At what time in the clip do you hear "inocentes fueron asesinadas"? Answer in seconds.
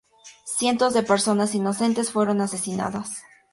1.53-3.21